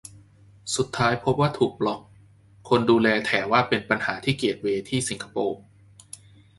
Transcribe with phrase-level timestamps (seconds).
[0.75, 1.99] สุดท้ายพบว่าถูกบล็อค
[2.69, 5.57] คนดูแลแถว่าเป็นปัญหาที่เกตเวย์ที่สิงคโปร์